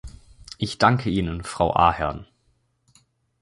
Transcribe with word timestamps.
Ich 0.57 0.79
danke 0.79 1.11
Ihnen, 1.11 1.43
Frau 1.43 1.75
Ahern. 1.75 2.25